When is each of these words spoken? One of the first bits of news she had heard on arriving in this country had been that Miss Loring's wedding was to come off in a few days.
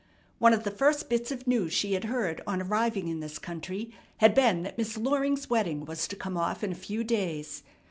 One 0.39 0.51
of 0.51 0.63
the 0.63 0.71
first 0.71 1.09
bits 1.09 1.31
of 1.31 1.45
news 1.45 1.73
she 1.73 1.93
had 1.93 2.05
heard 2.05 2.41
on 2.47 2.59
arriving 2.59 3.07
in 3.07 3.19
this 3.19 3.37
country 3.37 3.91
had 4.17 4.33
been 4.33 4.63
that 4.63 4.75
Miss 4.79 4.97
Loring's 4.97 5.47
wedding 5.47 5.85
was 5.85 6.07
to 6.07 6.15
come 6.15 6.37
off 6.37 6.63
in 6.63 6.71
a 6.71 6.73
few 6.73 7.03
days. 7.03 7.61